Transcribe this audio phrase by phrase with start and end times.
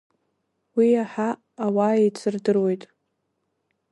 [0.75, 1.29] Уи иаҳа
[1.65, 2.83] ауаа еицырдыруеит.